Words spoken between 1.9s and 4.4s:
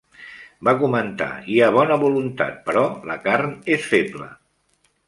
voluntat, però la carn és feble".